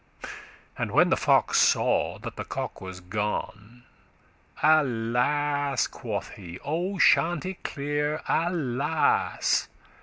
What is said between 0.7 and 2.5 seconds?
And when the fox saw that the